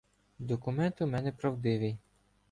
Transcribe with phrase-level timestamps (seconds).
[0.39, 1.97] Документ у мене правдивий.